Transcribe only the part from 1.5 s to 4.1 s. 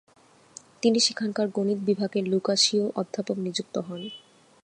গণিত বিভাগের লুকাসীয় অধ্যাপক নিযুক্ত হন।